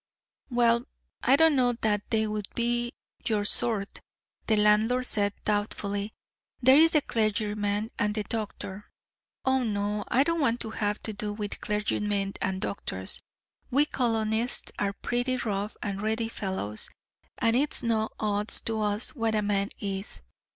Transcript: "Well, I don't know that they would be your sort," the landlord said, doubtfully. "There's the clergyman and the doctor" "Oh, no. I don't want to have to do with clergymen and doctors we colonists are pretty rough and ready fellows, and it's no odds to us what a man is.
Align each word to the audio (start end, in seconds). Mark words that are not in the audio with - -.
"Well, 0.49 0.85
I 1.21 1.35
don't 1.35 1.55
know 1.55 1.73
that 1.81 2.09
they 2.09 2.25
would 2.25 2.47
be 2.55 2.91
your 3.27 3.45
sort," 3.45 4.01
the 4.47 4.55
landlord 4.57 5.05
said, 5.05 5.33
doubtfully. 5.45 6.15
"There's 6.59 6.93
the 6.93 7.03
clergyman 7.03 7.91
and 7.99 8.15
the 8.15 8.23
doctor" 8.23 8.89
"Oh, 9.45 9.61
no. 9.61 10.03
I 10.07 10.23
don't 10.23 10.39
want 10.39 10.59
to 10.61 10.71
have 10.71 11.03
to 11.03 11.13
do 11.13 11.31
with 11.33 11.61
clergymen 11.61 12.33
and 12.41 12.59
doctors 12.59 13.19
we 13.69 13.85
colonists 13.85 14.71
are 14.79 14.93
pretty 14.93 15.37
rough 15.37 15.77
and 15.83 16.01
ready 16.01 16.29
fellows, 16.29 16.89
and 17.37 17.55
it's 17.55 17.83
no 17.83 18.09
odds 18.19 18.59
to 18.61 18.81
us 18.81 19.13
what 19.13 19.35
a 19.35 19.43
man 19.43 19.69
is. 19.77 20.23